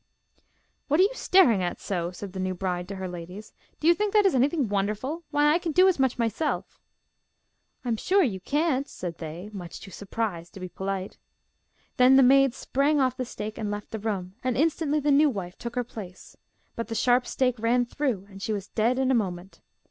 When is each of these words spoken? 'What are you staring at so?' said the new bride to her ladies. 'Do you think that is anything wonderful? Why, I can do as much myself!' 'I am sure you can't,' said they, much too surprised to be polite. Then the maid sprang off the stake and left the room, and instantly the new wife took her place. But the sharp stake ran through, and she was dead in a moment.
'What 0.87 0.99
are 0.99 1.03
you 1.03 1.13
staring 1.13 1.61
at 1.61 1.79
so?' 1.79 2.09
said 2.09 2.33
the 2.33 2.39
new 2.39 2.55
bride 2.55 2.87
to 2.87 2.95
her 2.95 3.07
ladies. 3.07 3.53
'Do 3.79 3.85
you 3.87 3.93
think 3.93 4.13
that 4.13 4.25
is 4.25 4.33
anything 4.33 4.67
wonderful? 4.67 5.21
Why, 5.29 5.53
I 5.53 5.59
can 5.59 5.73
do 5.73 5.87
as 5.87 5.99
much 5.99 6.17
myself!' 6.17 6.81
'I 7.85 7.87
am 7.89 7.97
sure 7.97 8.23
you 8.23 8.39
can't,' 8.39 8.87
said 8.89 9.19
they, 9.19 9.51
much 9.53 9.79
too 9.79 9.91
surprised 9.91 10.55
to 10.55 10.59
be 10.59 10.69
polite. 10.69 11.19
Then 11.97 12.15
the 12.15 12.23
maid 12.23 12.55
sprang 12.55 12.99
off 12.99 13.15
the 13.15 13.25
stake 13.25 13.59
and 13.59 13.69
left 13.69 13.91
the 13.91 13.99
room, 13.99 14.33
and 14.43 14.57
instantly 14.57 14.99
the 14.99 15.11
new 15.11 15.29
wife 15.29 15.55
took 15.59 15.75
her 15.75 15.83
place. 15.83 16.35
But 16.75 16.87
the 16.87 16.95
sharp 16.95 17.27
stake 17.27 17.59
ran 17.59 17.85
through, 17.85 18.25
and 18.27 18.41
she 18.41 18.53
was 18.53 18.69
dead 18.69 18.97
in 18.97 19.11
a 19.11 19.13
moment. 19.13 19.61